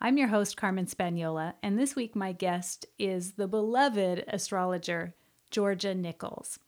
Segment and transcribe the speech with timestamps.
[0.00, 5.14] I'm your host, Carmen Spaniola, and this week my guest is the beloved astrologer,
[5.50, 6.58] Georgia Nicols.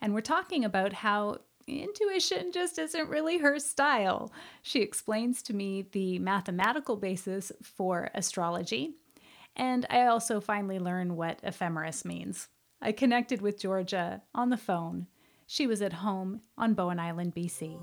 [0.00, 4.32] And we're talking about how intuition just isn't really her style.
[4.62, 8.96] She explains to me the mathematical basis for astrology,
[9.56, 12.48] and I also finally learn what ephemeris means.
[12.82, 15.06] I connected with Georgia on the phone.
[15.46, 17.78] She was at home on Bowen Island, BC.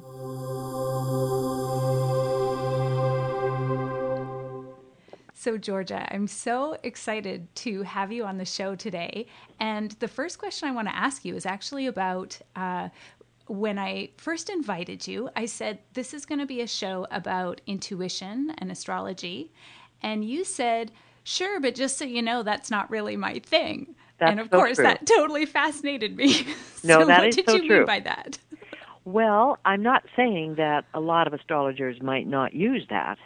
[5.42, 9.26] So, Georgia, I'm so excited to have you on the show today.
[9.60, 12.90] And the first question I want to ask you is actually about uh,
[13.48, 17.60] when I first invited you, I said, This is going to be a show about
[17.66, 19.52] intuition and astrology.
[20.04, 20.92] And you said,
[21.24, 23.96] Sure, but just so you know, that's not really my thing.
[24.20, 24.84] That's and of so course, true.
[24.84, 26.46] that totally fascinated me.
[26.84, 28.38] No, so, that what is did so you mean by that?
[29.06, 33.18] Well, I'm not saying that a lot of astrologers might not use that,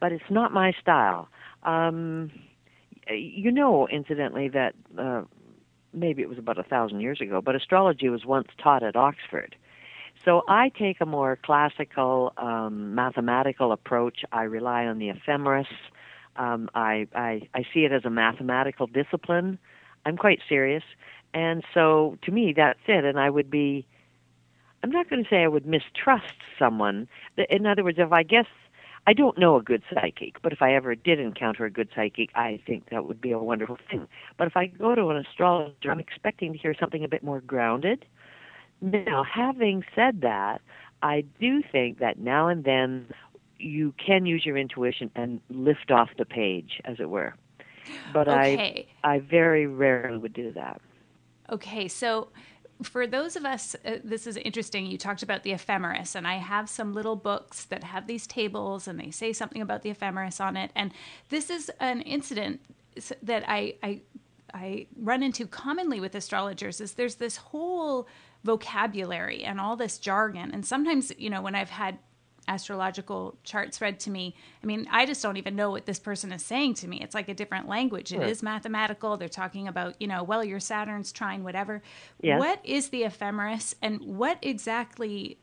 [0.00, 1.28] but it's not my style.
[1.62, 2.30] Um,
[3.08, 5.22] you know, incidentally, that uh,
[5.92, 9.56] maybe it was about a thousand years ago, but astrology was once taught at Oxford.
[10.24, 14.22] So I take a more classical, um, mathematical approach.
[14.32, 15.66] I rely on the ephemeris.
[16.36, 19.58] Um, I, I, I see it as a mathematical discipline.
[20.04, 20.84] I'm quite serious.
[21.32, 23.04] And so to me, that's it.
[23.04, 23.86] And I would be,
[24.82, 27.08] I'm not going to say I would mistrust someone.
[27.48, 28.46] In other words, if I guess,
[29.10, 32.30] I don't know a good psychic, but if I ever did encounter a good psychic,
[32.36, 34.06] I think that would be a wonderful thing.
[34.38, 37.40] But if I go to an astrologer, I'm expecting to hear something a bit more
[37.40, 38.04] grounded.
[38.80, 40.60] Now, having said that,
[41.02, 43.06] I do think that now and then
[43.58, 47.34] you can use your intuition and lift off the page, as it were.
[48.14, 48.86] But Okay.
[49.02, 50.80] I, I very rarely would do that.
[51.50, 52.28] Okay, so
[52.82, 54.86] for those of us, uh, this is interesting.
[54.86, 58.88] You talked about the ephemeris, and I have some little books that have these tables,
[58.88, 60.70] and they say something about the ephemeris on it.
[60.74, 60.92] And
[61.28, 62.60] this is an incident
[63.22, 64.00] that I, I,
[64.52, 66.80] I run into commonly with astrologers.
[66.80, 68.08] Is there's this whole
[68.44, 71.98] vocabulary and all this jargon, and sometimes you know when I've had
[72.48, 74.34] astrological charts read to me.
[74.62, 77.00] I mean, I just don't even know what this person is saying to me.
[77.00, 78.12] It's like a different language.
[78.12, 79.16] It is mathematical.
[79.16, 81.82] They're talking about, you know, well, your Saturn's trine, whatever.
[82.20, 82.38] Yes.
[82.38, 85.38] What is the ephemeris and what exactly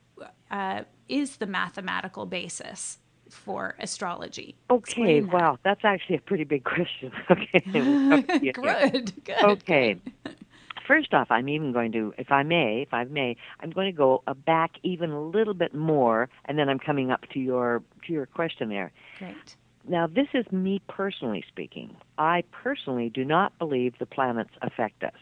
[0.51, 4.55] uh, is the mathematical basis for astrology?
[4.69, 5.31] Okay, that.
[5.33, 7.11] wow, that's actually a pretty big question.
[7.31, 7.63] okay.
[7.73, 8.51] Yeah, yeah.
[8.51, 9.43] Good, good.
[9.43, 9.97] Okay.
[10.87, 13.97] First off, I'm even going to, if I may, if I may, I'm going to
[13.97, 18.13] go back even a little bit more, and then I'm coming up to your to
[18.13, 18.91] your question there.
[19.19, 19.57] Great.
[19.87, 21.95] Now, this is me personally speaking.
[22.17, 25.13] I personally do not believe the planets affect us.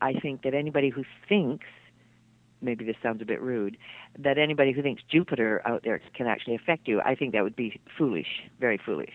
[0.00, 1.66] I think that anybody who thinks,
[2.60, 3.78] maybe this sounds a bit rude,
[4.18, 7.56] that anybody who thinks Jupiter out there can actually affect you, I think that would
[7.56, 9.14] be foolish, very foolish.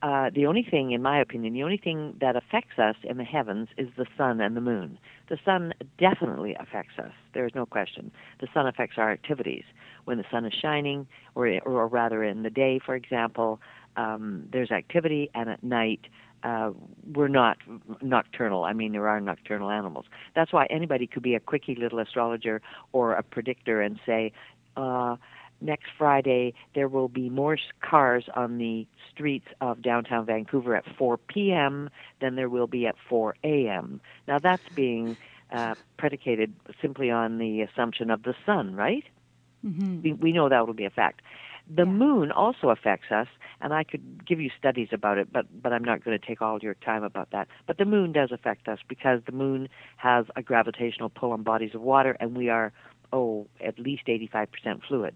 [0.00, 3.24] Uh, the only thing, in my opinion, the only thing that affects us in the
[3.24, 4.96] heavens is the sun and the moon.
[5.28, 7.10] The sun definitely affects us.
[7.34, 8.12] There is no question.
[8.40, 9.64] The sun affects our activities.
[10.04, 13.60] When the sun is shining, or, or rather in the day, for example,
[13.96, 16.02] um, there's activity, and at night,
[16.44, 16.70] uh,
[17.12, 17.58] we're not
[18.00, 18.62] nocturnal.
[18.62, 20.06] I mean, there are nocturnal animals.
[20.36, 24.32] That's why anybody could be a quickie little astrologer or a predictor and say,
[24.76, 25.16] uh,
[25.60, 31.52] next Friday there will be more cars on the streets of downtown Vancouver at 4
[31.52, 31.90] p.m.
[32.20, 34.00] than there will be at 4 a.m.
[34.26, 35.16] Now that's being
[35.52, 39.04] uh, predicated simply on the assumption of the sun, right?
[39.62, 41.22] hmm We, we know that will be a fact.
[41.74, 41.92] The Yeah.
[41.92, 43.26] moon also affects us,
[43.60, 46.40] and I could give you studies about it, but but I'm not going to take
[46.42, 47.48] all your time about that.
[47.66, 51.74] But the moon does affect us because the moon has a gravitational pull on bodies
[51.74, 52.72] of water, and we are
[53.12, 55.14] oh at least 85% fluid.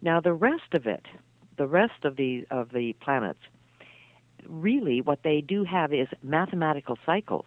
[0.00, 1.06] Now the rest of it,
[1.56, 3.40] the rest of the of the planets,
[4.46, 7.46] really what they do have is mathematical cycles.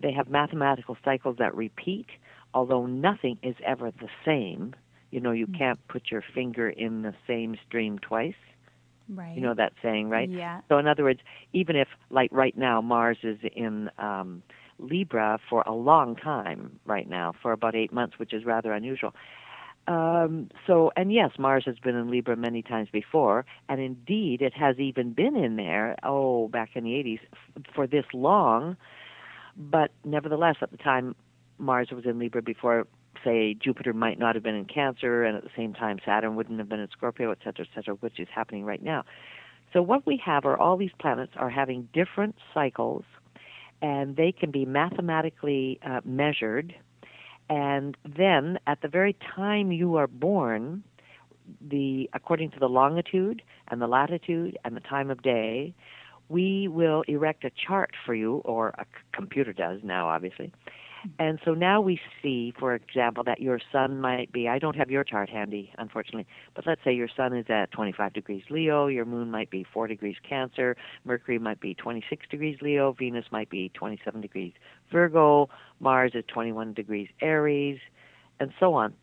[0.00, 2.06] They have mathematical cycles that repeat,
[2.54, 4.74] although nothing is ever the same.
[5.10, 8.34] You know, you can't put your finger in the same stream twice.
[9.08, 9.34] Right.
[9.34, 10.30] You know that saying, right?
[10.30, 10.60] Yeah.
[10.68, 11.20] So, in other words,
[11.52, 14.42] even if, like right now, Mars is in um,
[14.78, 19.12] Libra for a long time right now, for about eight months, which is rather unusual,
[19.86, 24.52] Um, so, and yes, Mars has been in Libra many times before, and indeed it
[24.54, 28.76] has even been in there, oh, back in the 80s, f- for this long.
[29.56, 31.16] But nevertheless, at the time,
[31.58, 32.86] Mars was in Libra before,
[33.24, 36.58] say, Jupiter might not have been in Cancer, and at the same time, Saturn wouldn't
[36.58, 39.04] have been in Scorpio, et cetera, et cetera, which is happening right now.
[39.72, 43.04] So, what we have are all these planets are having different cycles,
[43.82, 46.74] and they can be mathematically uh, measured.
[47.50, 50.84] And then, at the very time you are born,
[51.60, 55.74] the according to the longitude and the latitude and the time of day,
[56.28, 60.52] we will erect a chart for you, or a computer does now, obviously.
[61.18, 64.90] And so now we see, for example, that your sun might be, I don't have
[64.90, 69.04] your chart handy, unfortunately, but let's say your sun is at 25 degrees Leo, your
[69.04, 73.70] moon might be 4 degrees Cancer, Mercury might be 26 degrees Leo, Venus might be
[73.74, 74.52] 27 degrees
[74.92, 75.48] Virgo,
[75.80, 77.78] Mars is 21 degrees Aries,
[78.38, 78.94] and so on.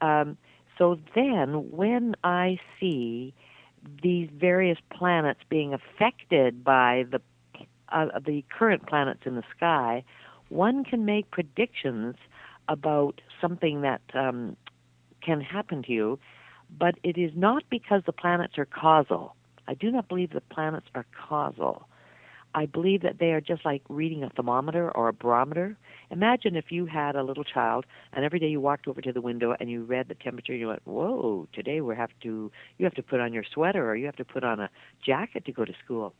[0.00, 0.36] Um,
[0.78, 3.34] so then, when I see
[4.02, 7.20] these various planets being affected by the
[7.90, 10.04] uh, the current planets in the sky,
[10.48, 12.16] one can make predictions
[12.68, 14.56] about something that um,
[15.22, 16.18] can happen to you,
[16.78, 19.34] but it is not because the planets are causal.
[19.68, 21.88] I do not believe the planets are causal.
[22.54, 25.76] I believe that they are just like reading a thermometer or a barometer.
[26.10, 27.84] Imagine if you had a little child
[28.14, 30.60] and every day you walked over to the window and you read the temperature and
[30.60, 33.94] you went, Whoa, today we have to you have to put on your sweater or
[33.94, 34.70] you have to put on a
[35.04, 36.14] jacket to go to school.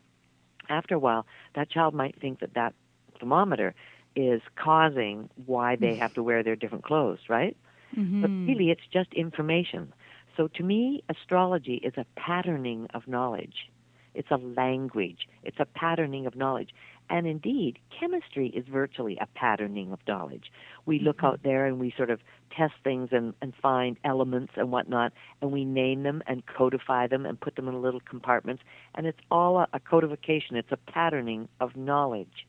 [0.68, 2.74] After a while, that child might think that that
[3.18, 3.74] thermometer
[4.16, 7.56] is causing why they have to wear their different clothes, right?
[7.96, 8.22] Mm-hmm.
[8.22, 9.92] But really, it's just information.
[10.36, 13.70] So to me, astrology is a patterning of knowledge.
[14.14, 15.28] It's a language.
[15.44, 16.70] It's a patterning of knowledge.
[17.08, 20.50] And indeed, chemistry is virtually a patterning of knowledge.
[20.86, 22.20] We look out there and we sort of
[22.56, 27.24] test things and, and find elements and whatnot, and we name them and codify them
[27.26, 28.62] and put them in little compartments.
[28.94, 32.46] And it's all a, a codification, it's a patterning of knowledge.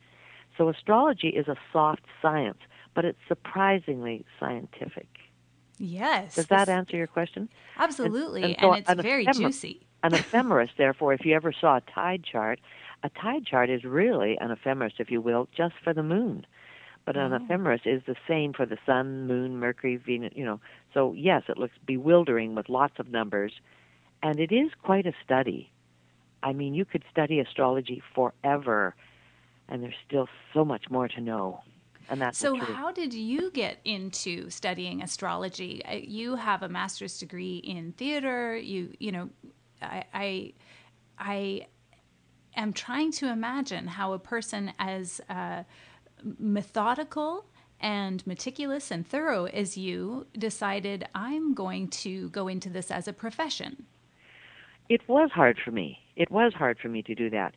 [0.58, 2.58] So astrology is a soft science,
[2.96, 5.08] but it's surprisingly scientific.
[5.78, 6.36] Yes.
[6.36, 7.50] Does that answer your question?
[7.78, 8.44] Absolutely.
[8.44, 9.86] and And, so it's an very ephemer- juicy.
[10.04, 12.60] An ephemeris, therefore, if you ever saw a tide chart,
[13.04, 16.46] a tide chart is really an ephemeris, if you will, just for the moon.
[17.06, 17.36] But an Oh.
[17.38, 20.60] ephemeris is the same for the sun, moon, Mercury, Venus, you know.
[20.94, 23.54] So, yes, it looks bewildering with lots of numbers,
[24.24, 25.72] and it is quite a study.
[26.44, 28.96] I mean, you could study astrology forever,
[29.70, 31.62] and there's still so much more to know.
[32.10, 35.84] And that's So, how did you get into studying astrology?
[35.84, 38.56] Uh, You have a master's degree in theater.
[38.56, 39.30] You, you know,
[39.82, 40.54] I, I,
[41.20, 41.68] I
[42.56, 45.64] am trying to imagine how a person as uh,
[46.40, 47.46] methodical
[47.80, 53.14] and meticulous and thorough as you decided I'm going to go into this as a
[53.14, 53.86] profession.
[54.90, 56.00] It was hard for me.
[56.16, 57.54] It was hard for me to do that.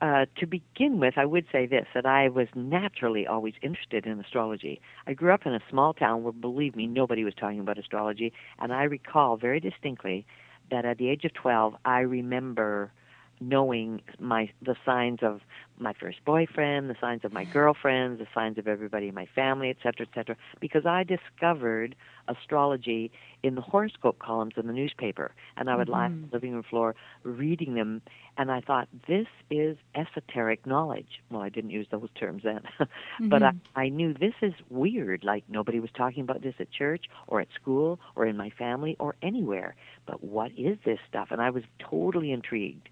[0.00, 4.20] Uh, to begin with, I would say this that I was naturally always interested in
[4.20, 4.80] astrology.
[5.06, 8.32] I grew up in a small town where, believe me, nobody was talking about astrology,
[8.58, 10.26] and I recall very distinctly
[10.70, 12.92] that at the age of 12, I remember
[13.40, 15.40] knowing my the signs of
[15.78, 19.70] my first boyfriend, the signs of my girlfriends, the signs of everybody in my family,
[19.70, 21.96] et cetera, et cetera, because I discovered
[22.28, 23.10] astrology
[23.42, 26.62] in the horoscope columns in the newspaper, and I would lie on the living room
[26.62, 28.02] floor reading them,
[28.38, 31.20] and I thought this is esoteric knowledge.
[31.30, 32.62] Well, I didn't use those terms then,
[33.20, 35.24] but I, I knew this is weird.
[35.24, 38.96] Like nobody was talking about this at church or at school or in my family
[38.98, 39.74] or anywhere.
[40.06, 41.28] But what is this stuff?
[41.30, 42.88] And I was totally intrigued.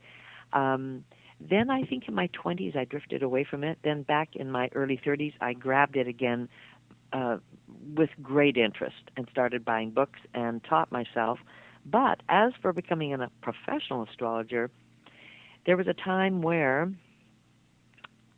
[0.52, 1.04] Um,
[1.48, 3.78] then I think in my 20s I drifted away from it.
[3.82, 6.48] Then back in my early 30s I grabbed it again
[7.12, 7.38] uh,
[7.96, 11.38] with great interest and started buying books and taught myself.
[11.84, 14.70] But as for becoming a professional astrologer,
[15.66, 16.92] there was a time where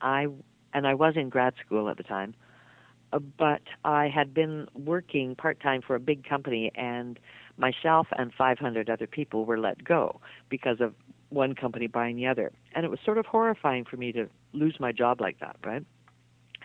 [0.00, 0.26] I
[0.72, 2.34] and I was in grad school at the time,
[3.12, 7.18] uh, but I had been working part time for a big company, and
[7.56, 10.94] myself and 500 other people were let go because of
[11.34, 14.78] one company buying the other, and it was sort of horrifying for me to lose
[14.78, 15.84] my job like that, right?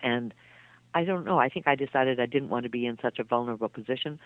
[0.02, 0.32] And
[0.94, 1.38] I don't know.
[1.38, 4.18] I think I decided I didn't want to be in such a vulnerable position,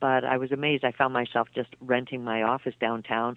[0.00, 0.84] but I was amazed.
[0.84, 3.36] I found myself just renting my office downtown,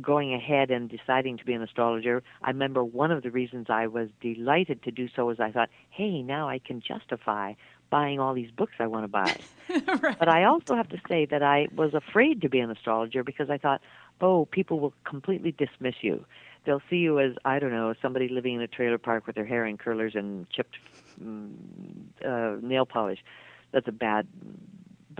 [0.00, 2.22] going ahead and deciding to be an astrologer.
[2.42, 5.68] I remember one of the reasons I was delighted to do so was I thought,
[5.90, 7.54] hey, now I can justify
[7.90, 9.36] buying all these books I want to buy.
[10.02, 10.18] right.
[10.18, 13.50] But I also have to say that I was afraid to be an astrologer because
[13.50, 13.80] I thought,
[14.20, 16.24] oh, people will completely dismiss you.
[16.66, 19.46] They'll see you as, I don't know, somebody living in a trailer park with their
[19.46, 20.76] hair in curlers and chipped
[21.22, 21.52] mm,
[22.24, 23.20] uh, nail polish.
[23.72, 24.26] That's a bad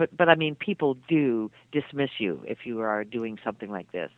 [0.01, 4.11] but but I mean, people do dismiss you if you are doing something like this.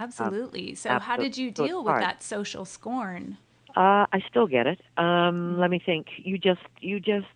[0.00, 0.70] Absolutely.
[0.70, 3.38] Um, so, how did you deal with that social scorn?
[3.76, 4.80] Uh, I still get it.
[4.96, 6.06] Um, let me think.
[6.16, 7.26] You just you just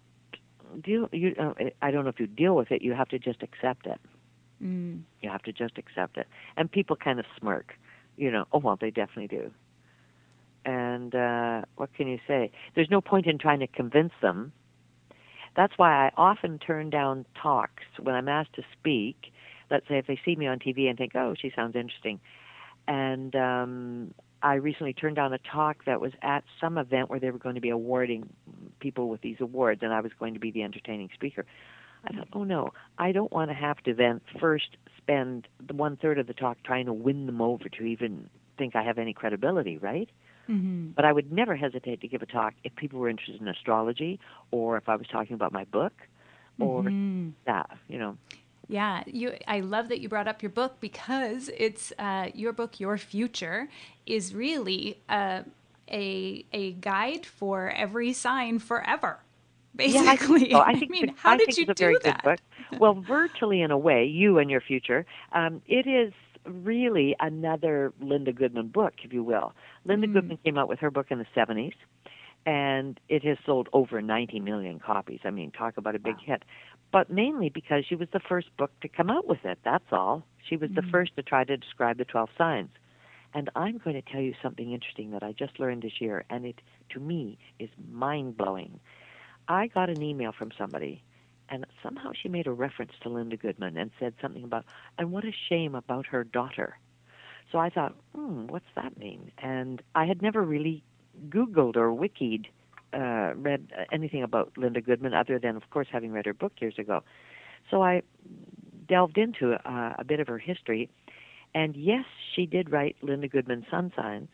[0.83, 1.09] deal.
[1.13, 2.83] You uh, I don't know if you deal with it.
[2.83, 4.01] You have to just accept it.
[4.63, 5.03] Mm.
[5.21, 6.27] You have to just accept it.
[6.57, 7.75] And people kind of smirk.
[8.17, 9.51] You know, oh well, they definitely do.
[10.65, 12.53] And uh, what can you say?
[12.75, 14.53] There's no point in trying to convince them.
[15.57, 19.33] That's why I often turn down talks when I'm asked to speak.
[19.71, 22.21] Let's say if they see me on TV and think, "Oh, she sounds interesting,"
[22.87, 27.31] and um, I recently turned down a talk that was at some event where they
[27.31, 28.29] were going to be awarding
[28.81, 31.45] people with these awards, and I was going to be the entertaining speaker.
[32.05, 35.97] I thought, oh no, I don't want to have to then first spend the one
[35.97, 38.29] third of the talk trying to win them over to even
[38.59, 40.09] think I have any credibility, right?
[40.49, 40.91] Mm-hmm.
[40.91, 44.21] But I would never hesitate to give a talk if people were interested in astrology
[44.51, 45.93] or if I was talking about my book
[46.59, 47.31] or mm-hmm.
[47.47, 48.17] that, you know.
[48.69, 49.35] Yeah, you.
[49.47, 53.69] I love that you brought up your book because it's uh, your book, Your Future,
[54.07, 55.43] is really uh,
[55.91, 59.19] a a guide for every sign forever.
[59.75, 62.41] Basically, yeah, I, think, I mean, how I did you do that?
[62.79, 65.07] well, virtually in a way, you and your future.
[65.33, 66.13] Um, it is
[66.45, 69.55] really another Linda Goodman book, if you will.
[69.85, 70.15] Linda mm.
[70.15, 71.75] Goodman came out with her book in the 70s,
[72.45, 75.21] and it has sold over 90 million copies.
[75.25, 76.23] I mean, talk about a big wow.
[76.25, 76.43] hit
[76.93, 79.59] but mainly because she was the first book to come out with it.
[79.65, 80.23] That's all.
[80.49, 80.87] She was mm-hmm.
[80.87, 82.69] the first to try to describe the 12 signs.
[83.35, 86.45] And I'm going to tell you something interesting that I just learned this year, and
[86.45, 86.61] it,
[86.91, 88.79] to me, is mind blowing.
[89.49, 91.03] I got an email from somebody,
[91.49, 94.65] and somehow she made a reference to Linda Goodman and said something about,
[94.99, 96.79] and what a shame about her daughter.
[97.51, 99.31] So I thought, hmm, what's that mean?
[99.39, 100.83] And I had never really
[101.29, 102.47] Googled or wikied
[102.95, 106.79] uh, read anything about Linda Goodman other than, of course, having read her book years
[106.79, 107.03] ago.
[107.71, 108.03] So I
[108.89, 110.91] delved into uh, a bit of her history,
[111.55, 114.29] and yes, she did write Linda Goodman Sun Signs.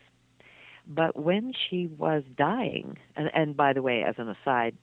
[0.87, 4.77] But when she was dying, and, and by the way, as an aside,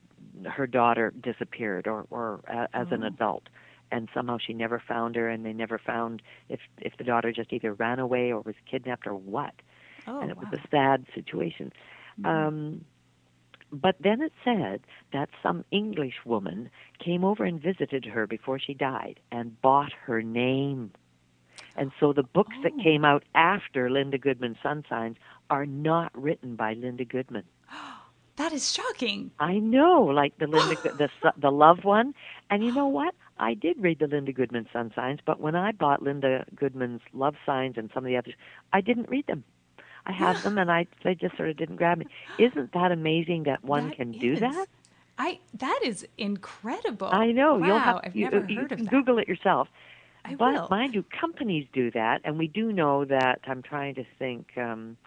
[0.46, 2.42] her daughter disappeared, or, or
[2.74, 2.96] as oh.
[2.96, 3.44] an adult,
[3.92, 7.54] and somehow she never found her, and they never found if if the daughter just
[7.54, 9.54] either ran away or was kidnapped or what.
[10.08, 10.44] Oh, and it wow.
[10.52, 11.72] was a sad situation.
[12.20, 12.26] Mm-hmm.
[12.26, 12.86] Um,
[13.72, 16.70] but then it said that some English woman
[17.04, 20.92] came over and visited her before she died and bought her name.
[21.76, 22.64] And so the books oh.
[22.64, 25.18] that came out after Linda Goodman Sun Signs
[25.50, 27.44] are not written by Linda Goodman.
[28.38, 29.32] That is shocking.
[29.40, 32.14] I know, like the Linda the the love one.
[32.50, 33.16] And you know what?
[33.38, 37.36] I did read the Linda Goodman Sun Signs, but when I bought Linda Goodman's Love
[37.46, 38.34] Signs and some of the others,
[38.72, 39.44] I didn't read them.
[40.06, 42.06] I have them, and I they just sort of didn't grab me.
[42.38, 44.20] Isn't that amazing that one that can is.
[44.20, 44.68] do that?
[45.18, 47.08] I that is incredible.
[47.12, 47.56] I know.
[47.56, 48.90] Wow, You'll have, I've you, never you, heard of that.
[48.90, 49.70] Google it yourself.
[50.26, 50.68] I but will.
[50.70, 53.40] mind you, companies do that, and we do know that.
[53.48, 54.58] I'm trying to think.
[54.58, 54.98] Um,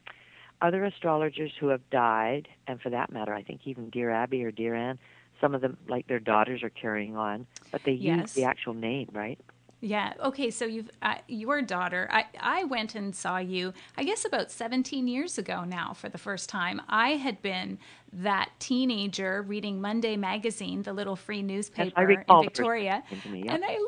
[0.61, 4.51] other astrologers who have died, and for that matter, I think even Dear Abby or
[4.51, 4.99] Dear Ann,
[5.41, 8.19] some of them, like their daughters, are carrying on, but they yes.
[8.19, 9.39] use the actual name, right?
[9.81, 10.15] Yeah.
[10.25, 10.51] Okay.
[10.51, 12.09] So you've uh, your daughter.
[12.11, 13.73] I I went and saw you.
[13.97, 16.83] I guess about 17 years ago now for the first time.
[16.89, 17.79] I had been
[18.13, 23.55] that teenager reading Monday Magazine, the little free newspaper in Victoria, me, yeah.
[23.55, 23.79] and I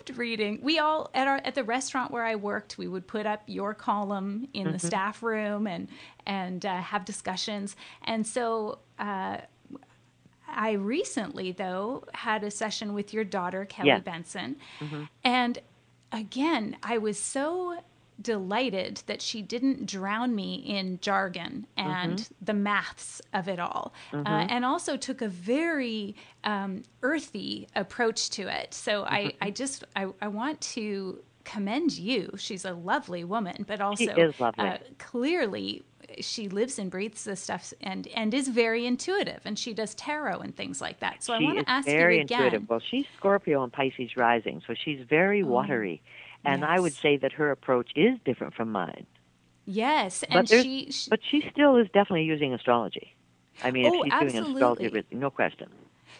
[0.00, 0.60] loved reading.
[0.62, 3.74] We all at our at the restaurant where I worked, we would put up your
[3.74, 4.72] column in mm-hmm.
[4.72, 5.88] the staff room and
[6.26, 7.76] and uh, have discussions.
[8.04, 8.78] And so.
[8.98, 9.38] Uh,
[10.52, 14.02] I recently, though, had a session with your daughter, Kelly yes.
[14.02, 14.56] Benson.
[14.80, 15.04] Mm-hmm.
[15.22, 15.58] And
[16.10, 17.78] again, I was so
[18.20, 22.44] delighted that she didn't drown me in jargon and mm-hmm.
[22.44, 24.26] the maths of it all, uh, mm-hmm.
[24.26, 28.74] uh, and also took a very um, earthy approach to it.
[28.74, 29.44] So I, mm-hmm.
[29.44, 32.32] I just, I, I want to commend you.
[32.36, 35.84] She's a lovely woman, but also uh, clearly
[36.20, 40.40] she lives and breathes this stuff and and is very intuitive and she does tarot
[40.40, 41.22] and things like that.
[41.22, 42.42] So she I want to ask very you again.
[42.44, 42.68] Intuitive.
[42.68, 46.02] Well, she's Scorpio and Pisces rising, so she's very oh, watery,
[46.44, 46.70] and yes.
[46.70, 49.06] I would say that her approach is different from mine.
[49.66, 53.14] Yes, and but she, she, but she still is definitely using astrology.
[53.62, 54.40] I mean, oh, if she's absolutely.
[54.40, 55.68] doing astrology, no question.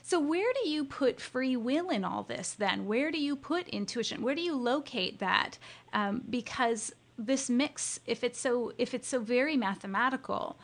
[0.03, 2.87] So where do you put free will in all this then?
[2.87, 4.23] Where do you put intuition?
[4.23, 5.59] Where do you locate that?
[5.93, 10.59] Um, because this mix if it's so if it's so very mathematical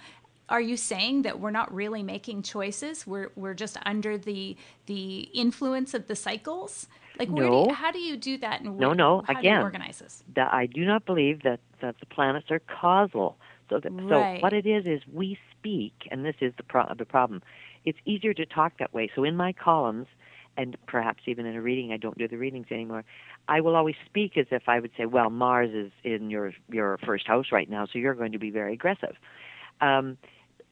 [0.49, 5.29] are you saying that we're not really making choices we're we're just under the the
[5.35, 7.65] influence of the cycles like where no.
[7.65, 9.99] do you, how do you do that and no no how again do you organize
[9.99, 13.37] this that i do not believe that that the planets are causal
[13.69, 14.39] so that right.
[14.39, 17.43] so what it is is we speak and this is the pro- the problem
[17.85, 20.07] it's easier to talk that way so in my columns
[20.57, 23.05] and perhaps even in a reading, I don't do the readings anymore.
[23.49, 26.99] I will always speak as if I would say, "Well, Mars is in your your
[27.05, 29.17] first house right now, so you're going to be very aggressive."
[29.81, 30.17] Um,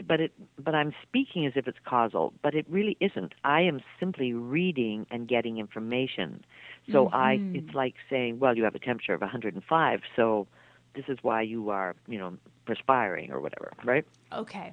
[0.06, 3.34] but it but I'm speaking as if it's causal, but it really isn't.
[3.44, 6.44] I am simply reading and getting information.
[6.90, 7.14] So mm-hmm.
[7.14, 10.46] I it's like saying, well, you have a temperature of 105, so
[10.94, 12.36] this is why you are, you know,
[12.66, 14.04] perspiring or whatever, right?
[14.32, 14.72] Okay.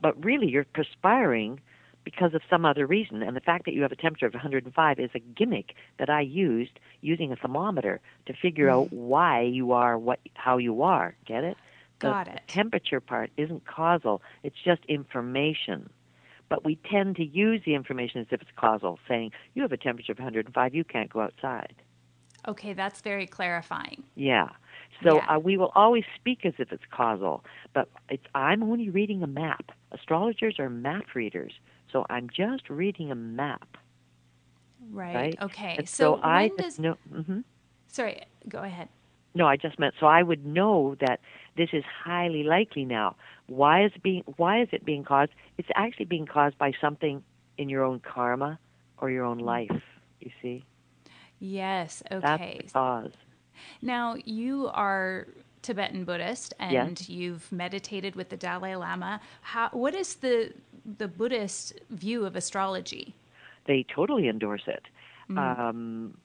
[0.00, 1.60] But really you're perspiring
[2.04, 3.22] because of some other reason.
[3.22, 6.22] And the fact that you have a temperature of 105 is a gimmick that I
[6.22, 8.72] used using a thermometer to figure mm.
[8.72, 11.14] out why you are what how you are.
[11.26, 11.56] Get it?
[12.00, 12.42] Got the it.
[12.48, 15.90] temperature part isn't causal, it's just information.
[16.48, 19.76] But we tend to use the information as if it's causal, saying, you have a
[19.76, 21.76] temperature of 105, you can't go outside.
[22.48, 24.02] Okay, that's very clarifying.
[24.16, 24.48] Yeah.
[25.04, 25.36] So yeah.
[25.36, 29.26] uh, we will always speak as if it's causal, but it's, I'm only reading a
[29.26, 29.70] map.
[29.92, 31.52] Astrologers are map readers,
[31.92, 33.76] so I'm just reading a map.
[34.90, 35.14] Right.
[35.14, 35.36] right?
[35.42, 35.76] Okay.
[35.78, 36.78] And so, so I does...
[36.78, 36.96] know.
[37.12, 37.40] Mm-hmm.
[37.88, 38.22] Sorry.
[38.48, 38.88] Go ahead.
[39.34, 41.20] No, I just meant so I would know that
[41.56, 43.16] this is highly likely now.
[43.46, 45.32] Why is it being why is it being caused?
[45.58, 47.22] It's actually being caused by something
[47.58, 48.58] in your own karma
[48.98, 49.82] or your own life,
[50.20, 50.64] you see?
[51.38, 52.20] Yes, okay.
[52.20, 53.12] That's the cause.
[53.82, 55.26] Now, you are
[55.62, 57.08] Tibetan Buddhist and Yes.
[57.08, 59.20] you've meditated with the Dalai Lama.
[59.42, 60.52] How what is the
[60.98, 63.14] the Buddhist view of astrology?
[63.66, 64.84] They totally endorse it.
[65.30, 65.58] Mm.
[65.58, 66.18] Um,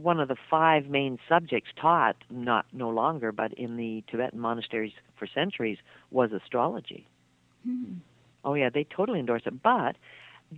[0.00, 4.92] one of the five main subjects taught, not no longer, but in the Tibetan monasteries
[5.18, 5.78] for centuries,
[6.10, 7.06] was astrology.
[7.64, 7.94] Hmm.
[8.44, 9.62] Oh yeah, they totally endorse it.
[9.62, 9.96] But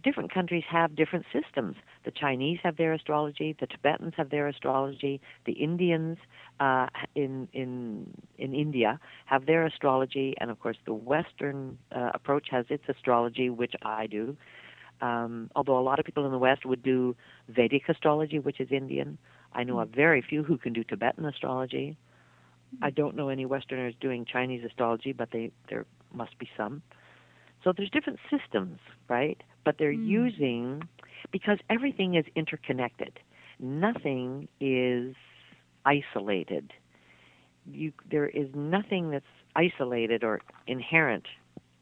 [0.05, 1.77] different countries have different systems.
[2.05, 3.57] The Chinese have their astrology.
[3.59, 5.21] The Tibetans have their astrology.
[5.47, 6.19] The Indians
[6.61, 8.07] uh, in in
[8.39, 13.51] in India have their astrology, and of course, the Western uh, approach has its astrology,
[13.51, 14.37] which I do.
[15.01, 17.17] Um, although a lot of people in the West would do
[17.49, 19.19] Vedic astrology, which is Indian.
[19.53, 21.97] I know a very few who can do Tibetan astrology.
[22.83, 26.83] I don't know any Westerners doing Chinese astrology, but they there must be some.
[27.63, 29.41] So there's different systems, right?
[29.65, 30.07] But they're Mm.
[30.07, 30.89] using
[31.31, 33.19] because everything is interconnected.
[33.59, 35.15] Nothing is
[35.85, 36.73] isolated.
[37.71, 41.27] You there is nothing that's isolated or inherent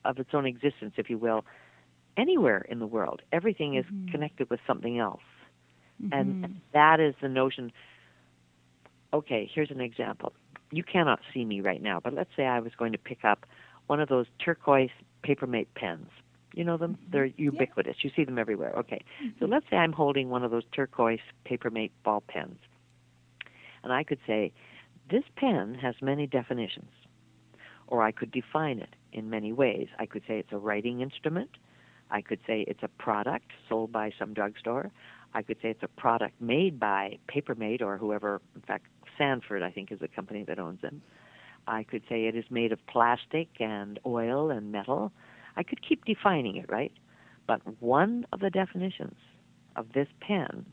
[0.04, 1.44] of its own existence, if you will,
[2.18, 3.22] anywhere in the world.
[3.32, 4.10] Everything is Mhm.
[4.10, 5.22] connected with something else.
[6.02, 6.12] Mhm.
[6.12, 7.72] And that is the notion.
[9.14, 10.34] Okay, here's an example.
[10.70, 13.46] You cannot see me right now, but let's say I was going to pick up
[13.86, 14.90] one of those turquoise
[15.22, 16.10] Papermate pens.
[16.54, 16.98] You know them?
[17.10, 18.02] They're ubiquitous.
[18.02, 18.72] You see them everywhere.
[18.76, 19.02] Okay.
[19.38, 22.58] So let's say I'm holding one of those turquoise Papermate ball pens.
[23.82, 24.52] And I could say,
[25.08, 26.90] this pen has many definitions.
[27.86, 29.88] Or I could define it in many ways.
[29.98, 31.56] I could say it's a writing instrument.
[32.10, 34.90] I could say it's a product sold by some drugstore.
[35.34, 38.86] I could say it's a product made by Papermate or whoever, in fact,
[39.18, 41.02] Sanford, I think, is the company that owns them.
[41.66, 45.12] I could say it is made of plastic and oil and metal.
[45.56, 46.92] I could keep defining it, right?
[47.46, 49.16] But one of the definitions
[49.76, 50.64] of this pen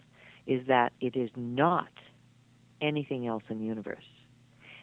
[0.48, 1.90] is that it is not
[2.82, 4.06] anything else in the universe.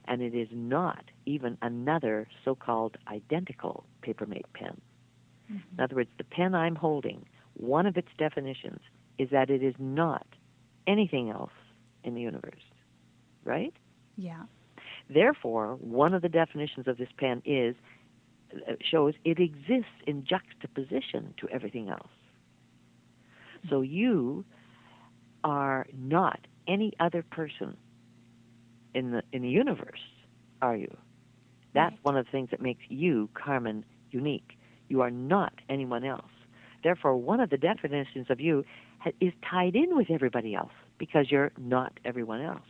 [0.06, 4.80] And it is not even another so called identical Papermate pen.
[5.48, 8.80] In other words, the pen I'm holding, one of its definitions
[9.18, 10.26] is that it is not
[10.86, 11.52] anything else
[12.04, 12.62] in the universe.
[13.44, 13.72] Right?
[14.16, 14.44] Yeah.
[15.08, 17.74] Therefore, one of the definitions of this pen is
[18.68, 22.10] uh, shows it exists in juxtaposition to everything else.
[23.68, 24.44] So you
[25.44, 27.76] are not any other person
[28.94, 30.00] in the in the universe,
[30.60, 30.96] are you?
[31.74, 32.04] That's Right.
[32.04, 34.58] one of the things that makes you, Carmen, unique.
[34.92, 36.34] You are not anyone else.
[36.84, 38.62] Therefore, one of the definitions of you
[38.98, 42.68] ha- is tied in with everybody else because you're not everyone else.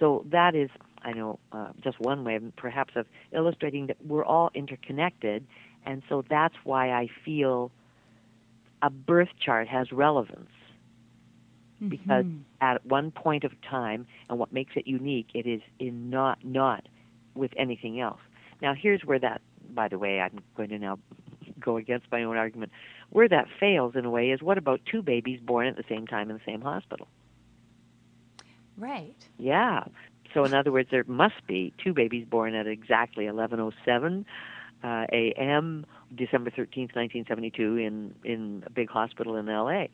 [0.00, 0.70] So that is,
[1.02, 5.46] I know, uh, just one way, of, perhaps, of illustrating that we're all interconnected,
[5.84, 7.70] and so that's why I feel
[8.80, 10.50] a birth chart has relevance
[11.90, 12.44] because Mhm.
[12.62, 16.88] at one point of time, and what makes it unique, it is in not not
[17.34, 18.20] with anything else.
[18.60, 19.37] Now, here's where that,
[19.78, 20.98] by the way, I'm going to now
[21.60, 22.72] go against my own argument.
[23.10, 26.04] Where that fails, in a way, is what about two babies born at the same
[26.08, 27.06] time in the same hospital?
[28.76, 29.14] Right.
[29.38, 29.84] Yeah.
[30.34, 34.24] So in other words, there must be two babies born at exactly 11:07
[34.82, 35.86] uh, a.m.
[36.12, 39.90] December 13th, 1972, in in a big hospital in L.A.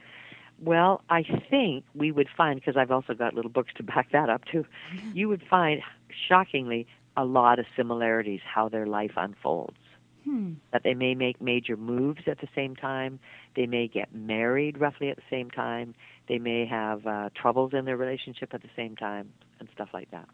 [0.62, 4.31] Well, I think we would find because I've also got little books to back that
[4.31, 4.64] up too.
[5.12, 5.83] You would find
[6.27, 9.77] shockingly a lot of similarities how their life unfolds.
[10.24, 10.55] Hmm.
[10.72, 13.20] That they may make major moves at the same time.
[13.57, 15.94] They may get married roughly at the same time.
[16.29, 20.11] They may have uh, troubles in their relationship at the same time and stuff like
[20.12, 20.29] that.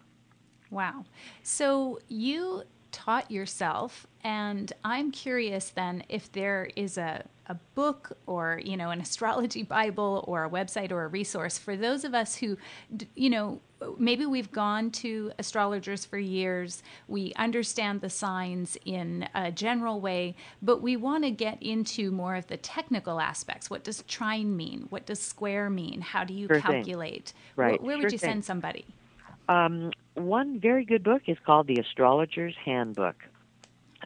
[0.70, 1.04] Wow.
[1.42, 8.60] So you taught yourself and i'm curious then if there is a, a book or
[8.64, 12.36] you know an astrology bible or a website or a resource for those of us
[12.36, 12.56] who
[13.14, 13.60] you know
[13.98, 20.34] maybe we've gone to astrologers for years we understand the signs in a general way
[20.60, 23.70] but we want to get into more of the technical aspects.
[23.70, 24.86] What does trine mean?
[24.90, 26.00] What does square mean?
[26.00, 27.32] How do you sure calculate?
[27.56, 28.30] Right where, where sure would you thing.
[28.30, 28.84] send somebody?
[29.48, 33.16] Um, one very good book is called The Astrologer's Handbook.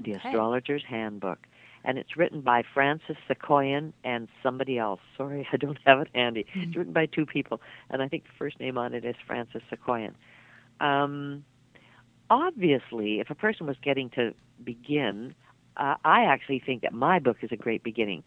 [0.02, 0.12] The.
[0.12, 1.38] Astrologer's Handbook.
[1.84, 5.00] And it's written by Frances Sakoian and somebody else.
[5.16, 6.46] Sorry, I don't have it handy.
[6.54, 9.60] It's written by two people, and I think the first name on it is Frances
[9.70, 10.14] Sakoian.
[10.80, 11.44] Um,
[12.30, 14.32] obviously, if a person was getting to
[14.64, 15.34] begin,
[15.76, 18.24] uh, I actually think that my book is a great beginning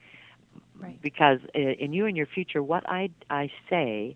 [0.80, 4.16] right because uh, in you and your future, what I I say,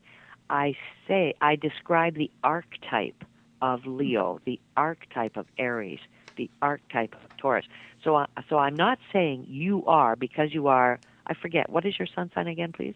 [0.50, 0.76] I
[1.08, 3.24] say I describe the archetype
[3.62, 6.00] of Leo, the archetype of Aries,
[6.38, 7.66] the archetype of Taurus.
[8.04, 11.00] So I, so I'm not saying you are because you are.
[11.28, 12.96] I forget what is your sun sign again, please.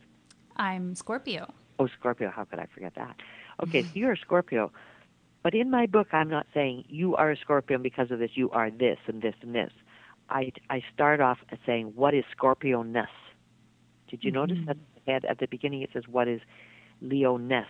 [0.57, 2.31] i'm scorpio Oh, Scorpio.
[2.31, 3.17] How could I forget that?
[3.61, 4.71] Okay, so you're a Scorpio.
[5.43, 8.31] But in my book, I'm not saying you are a Scorpio because of this.
[8.35, 9.71] You are this and this and this.
[10.29, 13.09] I, I start off saying, what is Scorpio-ness?
[14.09, 14.77] Did you notice Mhm.
[15.05, 16.41] that at, the beginning it says, what is
[17.01, 17.67] Leo-ness?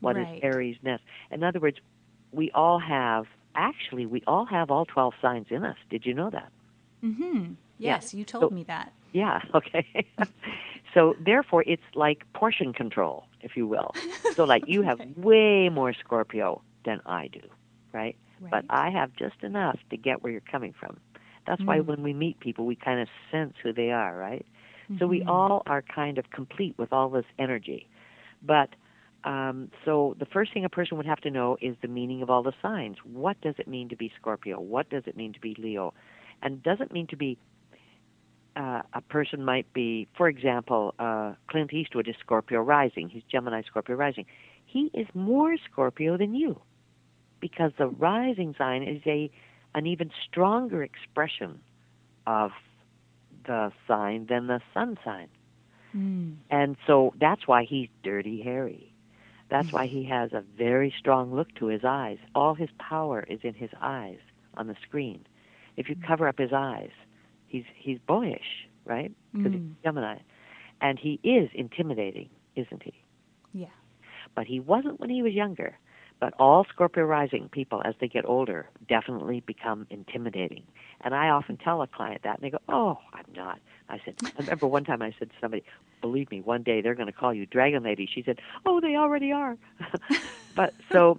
[0.00, 0.40] What is Right.
[0.42, 1.00] Aries-ness?
[1.30, 1.78] In other words,
[2.32, 5.76] we all have, actually, we all have all 12 signs in us.
[5.90, 6.50] Did you know that?
[7.04, 7.94] mm-hmm Yeah.
[7.96, 9.86] yes you told So- me that Yeah, okay.
[10.94, 13.94] so therefore, it's like portion control, if you will.
[14.34, 17.42] So, like, you have way more Scorpio than I do,
[17.92, 18.16] right?
[18.50, 20.96] But I have just enough to get where you're coming from.
[21.46, 21.84] That's why Mm.
[21.84, 24.46] when we meet people, we kind of sense who they are, right?
[24.98, 25.28] So we Mhm.
[25.28, 27.86] all are kind of complete with all this energy.
[28.42, 28.70] But
[29.24, 32.30] um, so the first thing a person would have to know is the meaning of
[32.30, 32.96] all the signs.
[33.04, 34.60] What does it mean to be Scorpio?
[34.60, 35.94] What does it mean to be Leo?
[36.42, 37.38] And does it mean to be
[38.56, 43.08] uh, a person might be, for example, uh, Clint Eastwood is Scorpio rising.
[43.08, 44.26] He's Gemini Scorpio rising.
[44.66, 46.60] He is more Scorpio than you
[47.40, 49.30] because the rising sign is a
[49.74, 51.58] an even stronger expression
[52.26, 52.50] of
[53.46, 55.28] the sign than the sun sign.
[55.96, 56.36] Mm.
[56.50, 58.91] And so that's why he's dirty Harry.
[59.52, 62.16] That's why he has a very strong look to his eyes.
[62.34, 64.16] All his power is in his eyes
[64.56, 65.26] on the screen.
[65.76, 66.88] If you cover up his eyes,
[67.48, 69.12] he's he's boyish, right?
[69.34, 69.54] Because Mm.
[69.68, 70.18] he's Gemini,
[70.80, 72.94] and he is intimidating, isn't he?
[73.52, 73.66] Yeah.
[74.34, 75.78] But he wasn't when he was younger.
[76.22, 80.62] But all Scorpio rising people, as they get older, definitely become intimidating.
[81.00, 83.58] And I often tell a client that, and they go, "Oh, I'm not."
[83.88, 85.64] I said, I remember one time I said to somebody,
[86.00, 88.94] "Believe me, one day they're going to call you Dragon Lady." She said, "Oh, they
[88.94, 89.58] already are."
[90.54, 91.18] but so,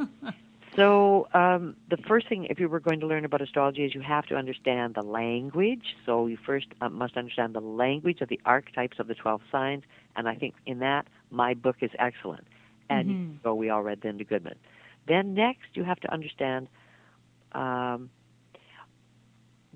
[0.77, 3.99] so um, the first thing, if you were going to learn about astrology, is you
[3.99, 5.97] have to understand the language.
[6.05, 9.83] So you first uh, must understand the language of the archetypes of the twelve signs,
[10.15, 12.47] and I think in that my book is excellent.
[12.89, 13.41] And Mhm.
[13.43, 14.55] so we all read Linda Goodman.
[15.07, 16.67] Then next, you have to understand
[17.51, 18.09] um,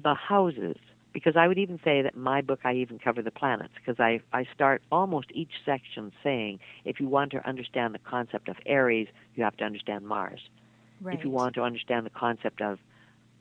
[0.02, 0.78] the houses,
[1.14, 4.00] because I would even say that in my book I even cover the planets, because
[4.00, 8.58] I I start almost each section saying if you want to understand the concept of
[8.66, 10.42] Aries, you have to understand Mars.
[11.02, 11.18] Right.
[11.18, 12.80] If you want to understand the concept of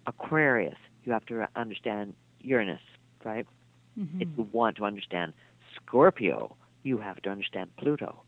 [0.06, 2.80] Aquarius, you have to understand Uranus,
[3.24, 3.46] right?
[3.98, 4.20] Mhm.
[4.22, 5.32] If you want to understand
[5.74, 8.22] Scorpio, you have to understand Pluto,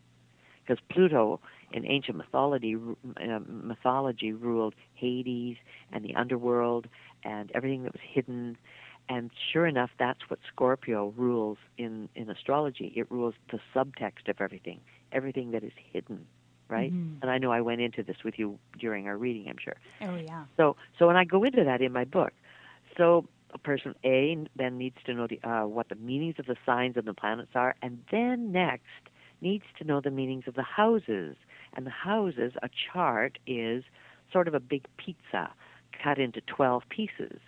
[0.61, 1.39] because Pluto
[1.71, 5.57] in ancient mythology uh, mythology ruled Hades
[5.91, 6.87] and the underworld
[7.23, 8.57] and everything that was hidden.
[9.09, 12.93] And sure enough, that's what Scorpio rules in in astrology.
[12.95, 14.79] It rules the subtext of everything,
[15.11, 16.27] everything that is hidden,
[16.69, 16.93] right?
[16.93, 17.21] Mhm.
[17.21, 19.75] And I know I went into this with you during our reading, I'm sure.
[20.01, 20.45] Oh yeah.
[20.57, 22.33] So, so when I go into that in my book,
[22.97, 26.55] so a person A then needs to know the, uh, what the meanings of the
[26.65, 28.83] signs and the planets are, and then next
[29.41, 31.35] needs to know the meanings of the houses.
[31.73, 33.83] And the houses, a chart is
[34.31, 35.51] sort of a big pizza
[36.03, 37.39] cut into 12 pieces.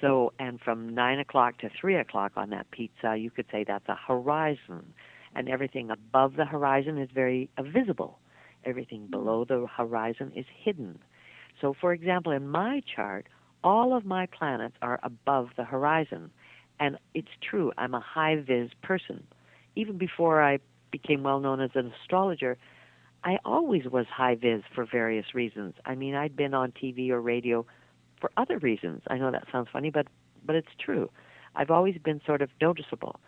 [0.00, 3.88] So, and from 9 o'clock to 3 o'clock on that pizza, you could say that's
[3.88, 4.92] a horizon.
[5.34, 8.18] And everything above the horizon is very uh, visible.
[8.64, 10.98] Everything below the horizon is hidden.
[11.60, 13.28] So, for example, in my chart,
[13.62, 16.30] all of my planets are above the horizon.
[16.80, 19.22] And it's true, I'm a high vis person.
[19.76, 20.58] Even before I
[20.90, 22.58] became well known as an astrologer,
[23.24, 25.74] I always was high vis for various reasons.
[25.84, 27.64] I mean, I'd been on TV or radio
[28.20, 29.02] for other reasons.
[29.08, 30.06] I know that sounds funny, but
[30.44, 31.08] but it's true.
[31.54, 33.20] I've always been sort of noticeable.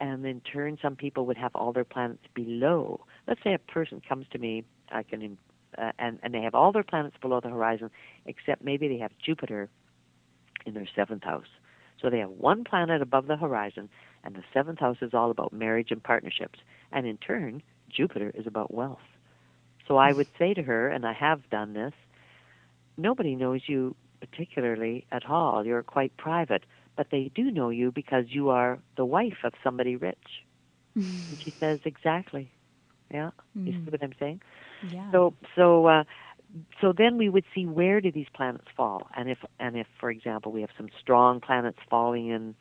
[0.00, 3.04] And in turn, some people would have all their planets below.
[3.26, 5.38] Let's say a person comes to me, I can,
[5.76, 7.90] uh, and and they have all their planets below the horizon,
[8.24, 9.68] except maybe they have Jupiter
[10.64, 11.48] in their seventh house.
[12.00, 13.88] So they have one planet above the horizon,
[14.24, 16.58] and the seventh house is all about marriage and partnerships.
[16.92, 18.98] And in turn, Jupiter is about wealth.
[19.86, 21.92] So I would say to her, and I have done this,
[22.96, 25.64] nobody knows you particularly at all.
[25.64, 26.64] You're quite private,
[26.96, 30.44] but they do know you because you are the wife of somebody rich.
[31.30, 32.50] and she says, exactly.
[33.10, 33.66] Yeah, mm.
[33.66, 34.40] you see what I'm saying?
[34.90, 35.12] Yeah.
[35.12, 36.04] So, so, uh,
[36.80, 40.10] so then we would see where do these planets fall, and if, and if, for
[40.10, 42.56] example, we have some strong planets falling in,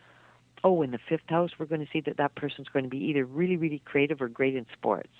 [0.63, 2.97] oh, in the fifth house, we're going to see that that person's going to be
[2.97, 5.13] either really, really creative or great in sports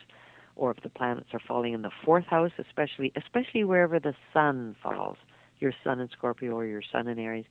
[0.56, 4.76] or if the planets are falling in the fourth house, especially especially wherever the sun
[4.82, 5.18] falls,
[5.60, 7.46] your sun in Scorpio or your sun in Aries,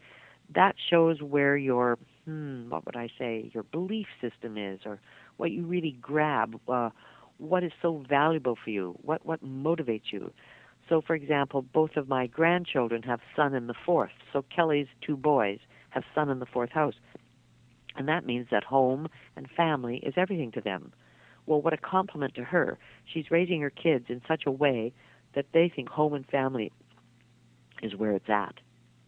[0.55, 5.01] that shows where your hmm, what would I say, your belief system is, or
[5.37, 6.91] what you really grab, uh,
[7.39, 10.33] what is so valuable for you, what what motivates you.
[10.89, 14.13] So, for example, both of my grandchildren have sun in the fourth.
[14.33, 15.59] So Kelly's two boys
[15.91, 16.95] have sun in the fourth house,
[17.97, 20.93] and that means that home and family is everything to them.
[21.47, 22.79] Well, what a compliment to her.
[23.05, 24.93] She's raising her kids in such a way
[25.35, 26.73] that they think home and family
[27.83, 28.55] is where it's at,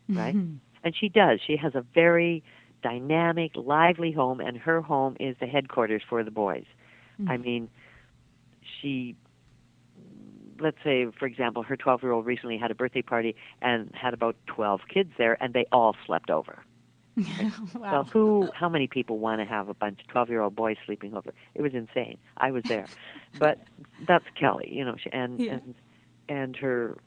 [0.09, 0.35] right?
[0.35, 0.57] Mm-hmm.
[0.85, 1.41] And she does.
[1.45, 2.43] She has a very
[2.83, 6.65] dynamic, lively home, and her home is the headquarters for the boys.
[7.21, 7.31] Mm-hmm.
[7.31, 7.69] I mean,
[8.81, 9.17] she,
[10.61, 14.15] let's say, for example, her 12 year old recently had a birthday party and had
[14.15, 16.63] about 12 kids there, and they all slept over.
[17.75, 18.05] wow.
[18.05, 21.33] So who, how many people want to have a bunch of twelve-year-old boys sleeping over?
[21.55, 22.19] It was insane.
[22.37, 22.87] I was there,
[23.39, 23.59] but
[24.07, 25.53] that's Kelly, you know, she, and yeah.
[25.53, 25.75] and
[26.29, 26.99] and her,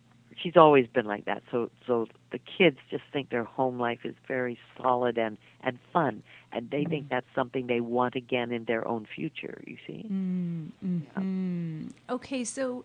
[0.41, 1.43] she's always been like that.
[1.51, 6.23] So so the kids just think their home life is very solid and and fun,
[6.51, 6.89] and they mm.
[6.89, 9.61] think that's something they want again in their own future.
[9.67, 10.07] You see?
[10.11, 11.81] Mm, mm-hmm.
[11.83, 12.13] yeah.
[12.15, 12.83] Okay, so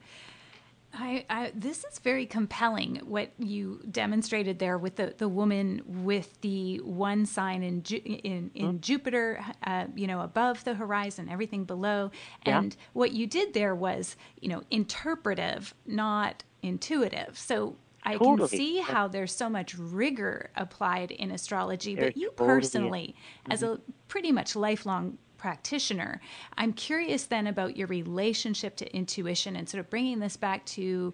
[0.97, 6.41] I, I, this is very compelling what you demonstrated there with the, the woman with
[6.41, 8.81] the one sign in Ju- in, in mm-hmm.
[8.81, 12.11] Jupiter, uh, you know, above the horizon, everything below.
[12.47, 12.59] Yeah.
[12.59, 17.39] And what you did there was, you know, interpretive, not intuitive.
[17.39, 18.49] So I totally.
[18.49, 23.53] can see how there's so much rigor applied in astrology, but you totally personally, mm-hmm.
[23.53, 26.23] as a pretty much lifelong practitioner.
[26.57, 31.13] I'm curious then about your relationship to intuition and sort of bringing this back to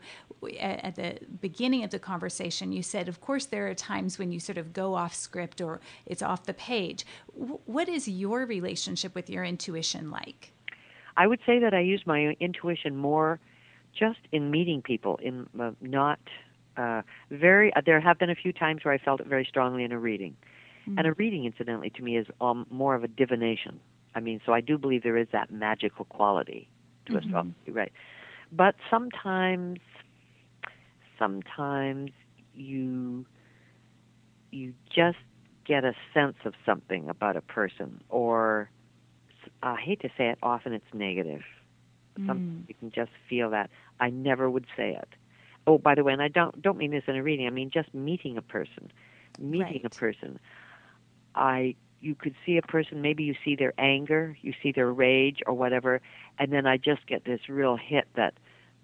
[0.61, 2.71] at the beginning of the conversation.
[2.71, 5.81] You said, of course, there are times when you sort of go off script or
[6.07, 7.05] it's off the page.
[7.35, 10.53] What is your relationship with your intuition like?
[11.17, 13.41] I would say that I use my intuition more
[13.99, 16.21] just in meeting people, in uh, not
[16.77, 17.75] uh, very.
[17.75, 19.99] Uh, there have been a few times where I felt it very strongly in a
[19.99, 20.37] reading.
[20.83, 20.99] Mm-hmm.
[20.99, 23.81] And a reading, incidentally, to me is um, more of a divination.
[24.15, 26.69] I mean, so I do believe there is that magical quality
[27.07, 27.27] to mm-hmm.
[27.27, 27.93] astrology, right?
[28.53, 29.79] But sometimes,
[31.19, 32.11] sometimes
[32.55, 33.27] you
[34.51, 35.19] you just
[35.65, 38.69] get a sense of something about a person, or
[39.63, 41.43] I hate to say it, often it's negative.
[42.19, 42.69] Mm.
[42.69, 43.71] you can just feel that.
[44.01, 45.09] I never would say it.
[45.67, 47.47] Oh, by the way, and I don't don't mean this in a reading.
[47.47, 48.91] I mean just meeting a person,
[49.39, 49.85] meeting right.
[49.85, 50.41] a person.
[51.35, 55.41] I you could see a person maybe you see their anger you see their rage
[55.47, 56.01] or whatever
[56.39, 58.35] and then i just get this real hit that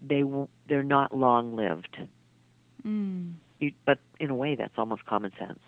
[0.06, 0.22] they
[0.68, 1.96] they're not long lived
[2.84, 3.32] mm.
[3.58, 5.60] you, but in a way that's almost common sense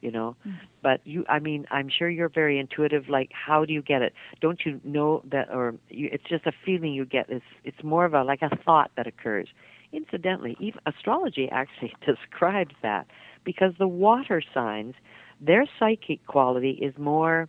[0.00, 0.54] you know mm.
[0.82, 4.12] but you i mean i'm sure you're very intuitive like how do you get it
[4.40, 8.04] don't you know that or you, it's just a feeling you get it's it's more
[8.04, 9.48] of a like a thought that occurs
[9.92, 13.06] incidentally even astrology actually describes that
[13.44, 14.94] because the water signs
[15.40, 17.48] their psychic quality is more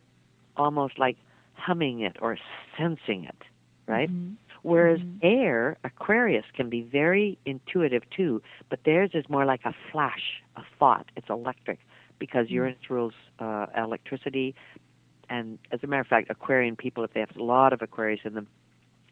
[0.56, 1.18] almost like
[1.54, 2.38] humming it or
[2.78, 3.44] sensing it,
[3.88, 4.10] right?
[4.10, 4.34] Mm-hmm.
[4.64, 5.26] Whereas mm-hmm.
[5.26, 10.64] air, Aquarius, can be very intuitive too, but theirs is more like a flash, a
[10.78, 11.06] thought.
[11.16, 11.80] It's electric
[12.20, 12.50] because.
[12.50, 14.56] Uranus rules uh, electricity.
[15.30, 18.22] And as a matter of fact, Aquarian people, if they have a lot of Aquarius
[18.24, 18.48] in them,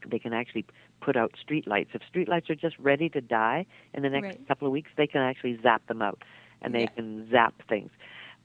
[0.09, 0.65] they can actually
[1.01, 1.91] put out street lights.
[1.93, 4.47] If street lights are just ready to die in the next right.
[4.47, 6.21] couple of weeks, they can actually zap them out
[6.61, 6.87] and they yeah.
[6.87, 7.91] can zap things.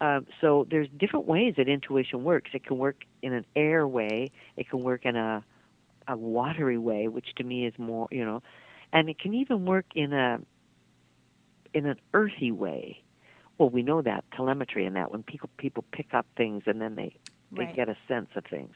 [0.01, 2.51] Um, so there's different ways that intuition works.
[2.55, 4.31] It can work in an air way.
[4.57, 5.45] It can work in a
[6.09, 8.43] a watery way, which to me is more, you know,
[8.93, 10.41] and it can even work in a
[11.73, 13.03] in an earthy way.
[13.59, 16.95] Well, we know that telemetry and that when people people pick up things and then
[16.95, 17.15] they
[17.53, 17.77] they right.
[17.77, 18.75] get a sense of things.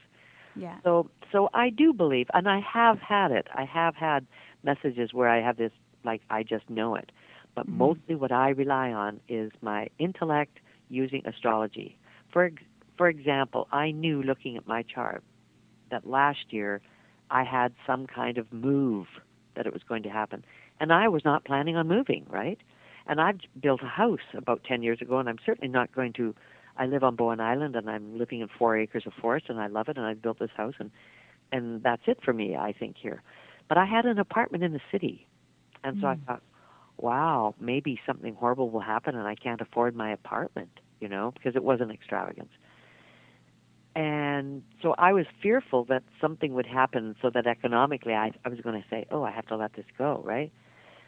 [0.55, 0.77] Yeah.
[0.83, 3.47] So so I do believe, and I have had it.
[3.53, 4.25] I have had
[4.63, 5.71] messages where I have this
[6.03, 7.11] like I just know it,
[7.55, 7.79] but mm-hmm.
[7.79, 10.59] mostly what I rely on is my intellect
[10.89, 11.97] using astrology.
[12.31, 12.51] For
[12.97, 15.23] for example, I knew looking at my chart
[15.91, 16.81] that last year
[17.29, 19.07] I had some kind of move
[19.55, 20.45] that it was going to happen,
[20.79, 22.59] and I was not planning on moving, right?
[23.07, 26.35] And I've built a house about 10 years ago, and I'm certainly not going to.
[26.77, 29.67] I live on Bowen Island, and I'm living in four acres of forest, and I
[29.67, 29.97] love it.
[29.97, 30.91] And I built this house, and
[31.51, 33.21] and that's it for me, I think here.
[33.67, 35.27] But I had an apartment in the city,
[35.83, 36.25] and so I hmm.
[36.25, 36.41] thought,
[36.97, 41.55] wow, maybe something horrible will happen, and I can't afford my apartment, you know, because
[41.55, 42.51] it was an extravagance.
[43.95, 48.59] And so I was fearful that something would happen so that economically I, I was
[48.61, 50.51] going to say, oh, I have to let this go, right?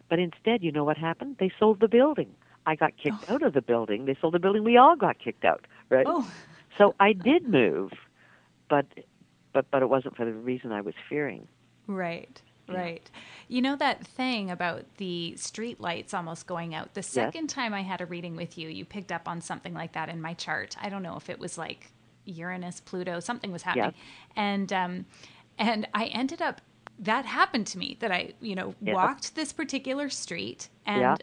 [0.10, 1.38] But instead, you know what happened?
[1.40, 2.36] They sold the building.
[2.66, 3.30] I got kicked Oh.
[3.30, 4.06] out of the building.
[4.06, 4.64] They sold the building.
[4.64, 6.10] We all got kicked out, right?
[6.10, 6.32] Oh,
[6.78, 7.92] So I did move,
[8.70, 8.86] but
[9.54, 11.48] but but it wasn't for the reason I was fearing.
[11.88, 12.42] right.
[12.76, 13.10] Right.
[13.48, 16.94] You know that thing about the street lights almost going out.
[16.94, 19.94] The second time I had a reading with you, you picked up on something like
[19.94, 20.76] that in my chart.
[20.82, 21.92] I don't know if it was like
[22.26, 23.94] Uranus, Pluto, something was happening.
[24.36, 25.06] And um
[25.58, 26.62] and I ended up
[27.00, 28.94] that happened to me that I, you know, Yeah.
[28.94, 31.16] walked this particular street and Yeah.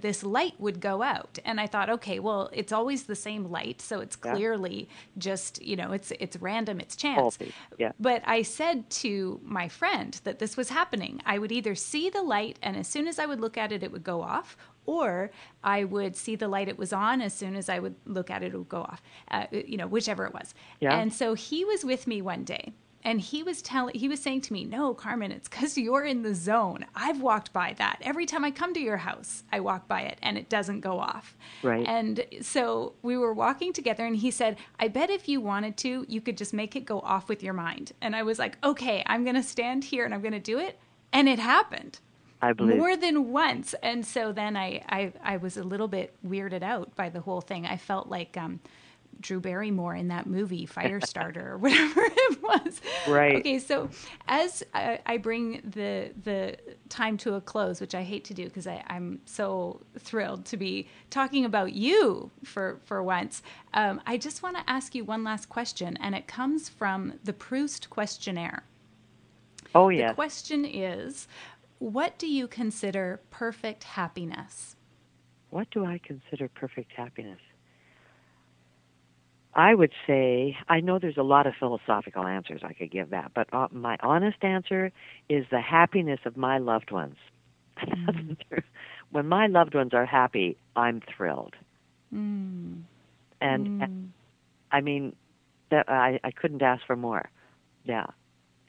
[0.00, 3.80] This light would go out and i thought okay well it's always the same light
[3.80, 4.32] so it's Yeah.
[4.34, 7.38] clearly just you know it's it's random it's chance
[7.78, 7.92] yeah.
[7.98, 12.22] but i said to my friend that this was happening i would either see the
[12.22, 15.30] light and as soon as i would look at it it would go off or
[15.62, 18.42] i would see the light it was on as soon as i would look at
[18.42, 20.98] it it would go off uh, you know whichever it was Yeah.
[20.98, 22.72] and so he was with me one day
[23.04, 26.22] and he was telling he was saying to me no carmen it's because you're in
[26.22, 26.84] the zone.
[26.94, 27.98] I've walked by that.
[28.02, 30.98] Every time i come to your house i walk by it and it doesn't go
[30.98, 31.36] off.
[31.62, 31.86] Right.
[31.86, 36.06] and so we were walking together and he said i bet if you wanted to
[36.08, 37.92] you could just make it go off with your mind.
[38.00, 40.58] And i was like okay i'm going to stand here and i'm going to do
[40.58, 40.78] it.
[41.12, 41.98] And it happened.
[42.40, 42.78] I believe.
[42.78, 43.72] more than once.
[43.84, 47.40] And so then I, I i was a little bit weirded out by the whole
[47.40, 47.66] thing.
[47.66, 48.60] I felt like um
[49.20, 53.36] drew barrymore in that movie firestarter or whatever it was Right.
[53.36, 53.88] okay so
[54.28, 56.56] as I, I bring the the
[56.88, 60.88] time to a close which i hate to do because i'm so thrilled to be
[61.10, 63.42] talking about you for for once
[63.74, 67.32] um, i just want to ask you one last question and it comes from the
[67.32, 68.64] proust questionnaire
[69.74, 70.08] oh yeah.
[70.08, 71.28] the question is
[71.78, 74.76] what do you consider perfect happiness?
[75.50, 77.40] What do I consider perfect happiness?
[79.54, 83.32] I would say I know there's a lot of philosophical answers I could give that,
[83.34, 84.92] but uh, my honest answer
[85.28, 87.16] is the happiness of my loved ones.
[89.10, 91.54] when my loved ones are happy, I'm thrilled.
[92.14, 92.82] Mm.
[93.40, 94.08] And Mm.
[94.70, 95.14] I mean,
[95.70, 97.28] that I I couldn't ask for more.
[97.84, 98.06] Yeah.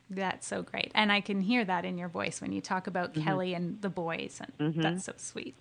[0.10, 0.92] That's so great.
[0.94, 3.24] And I can hear that in your voice when you talk about Mm-hmm.
[3.24, 4.42] Kelly and the boys.
[4.60, 5.56] And that's so sweet.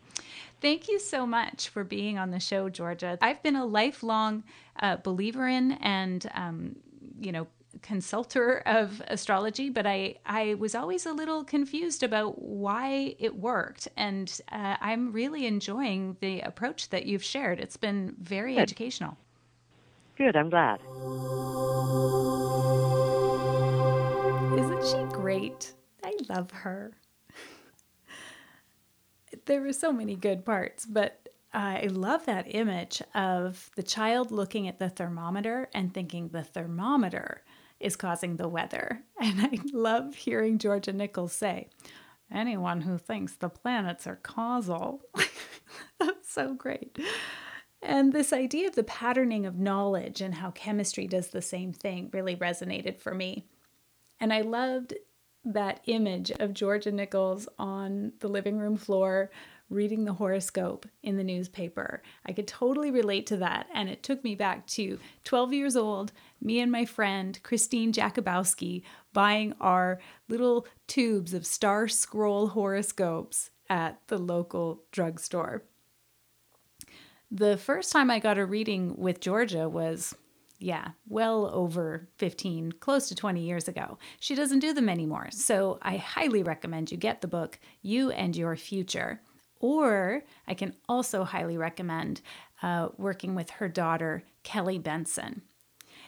[0.61, 3.19] Thank you so much for being on the show, Georgia.
[3.23, 4.45] I've been a lifelong
[4.81, 6.77] uh, believer in and, um,
[7.21, 7.47] you know,
[7.81, 13.89] consulter of astrology, but I, I was always a little confused about why it worked.
[13.97, 17.59] And uh, I'm really enjoying the approach that you've shared.
[17.59, 18.61] It's been very Good.
[18.61, 19.17] educational.
[20.17, 20.37] Good.
[20.37, 20.81] I'm glad.
[24.85, 25.75] She great?
[26.03, 26.93] I love her.
[29.47, 34.67] there were so many good parts, but I love that image of the child looking
[34.67, 37.45] at the thermometer and thinking the thermometer
[37.79, 39.05] is causing the weather.
[39.21, 41.69] And I love hearing Georgia Nicols say,
[42.29, 45.03] anyone who thinks the planets are causal.
[46.01, 46.99] That's so great.
[47.81, 52.11] And this idea of the patterning of knowledge and how chemistry does the same thing
[52.13, 53.47] really resonated for me.
[54.23, 54.95] And I loved
[55.45, 59.33] that image of Georgia Nicols on the living room floor
[59.69, 62.05] reading the horoscope in the newspaper.
[62.25, 63.67] I could totally relate to that.
[63.75, 68.85] And it took me back to 12 years old, me and my friend Christine Jakubowski
[69.13, 75.65] buying our little tubes of Star Scroll horoscopes at the local drugstore.
[77.29, 80.15] The first time I got a reading with Georgia was,
[80.63, 83.99] yeah, well over 15, close to 20 years ago.
[84.21, 85.29] She doesn't do them anymore.
[85.31, 89.21] So I highly recommend you get the book, You and Your Future.
[89.59, 92.21] Or I can also highly recommend
[92.63, 95.43] uh, working with her daughter, Kelly Benson.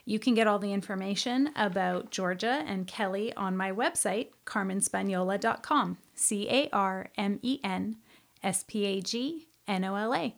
[0.05, 6.49] You can get all the information about Georgia and Kelly on my website, carmenspagnola.com, C
[6.49, 7.97] A R M E N
[8.43, 10.37] S P A G N O L A.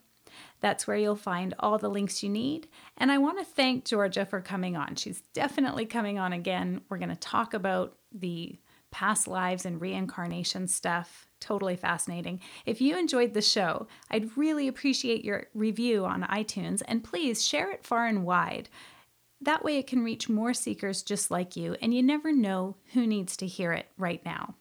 [0.60, 2.68] That's where you'll find all the links you need.
[2.96, 4.96] And I want to thank Georgia for coming on.
[4.96, 6.80] She's definitely coming on again.
[6.88, 8.58] We're going to talk about the
[8.90, 11.26] past lives and reincarnation stuff.
[11.40, 12.40] Totally fascinating.
[12.64, 17.70] If you enjoyed the show, I'd really appreciate your review on iTunes and please share
[17.70, 18.70] it far and wide.
[19.42, 23.06] That way it can reach more seekers just like you, and you never know who
[23.06, 24.54] needs to hear it right now.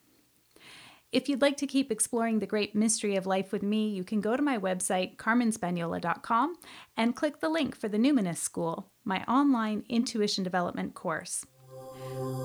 [1.16, 4.20] If you'd like to keep exploring the great mystery of life with me, you can
[4.20, 6.58] go to my website, carmenspagnola.com,
[6.98, 11.46] and click the link for the Numinous School, my online intuition development course.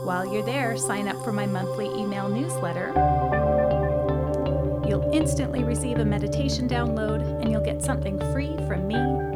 [0.05, 2.93] While you're there, sign up for my monthly email newsletter.
[4.87, 8.95] You'll instantly receive a meditation download and you'll get something free from me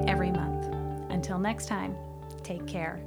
[0.09, 0.67] every month.
[1.11, 1.97] Until next time,
[2.45, 3.05] take care.